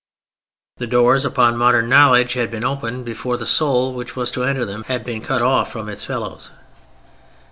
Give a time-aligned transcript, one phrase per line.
[0.77, 4.65] The doors upon modern knowledge had been opened before the soul, which was to enter
[4.65, 6.49] them, had been cut off from its fellows.